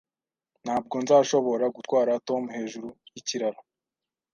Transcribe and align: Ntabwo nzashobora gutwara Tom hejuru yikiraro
Ntabwo 0.63 0.95
nzashobora 1.03 1.65
gutwara 1.75 2.11
Tom 2.27 2.43
hejuru 2.55 2.89
yikiraro 3.13 3.59